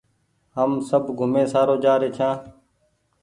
[0.55, 2.37] هم سب گھومي سآرو جآري ڇآن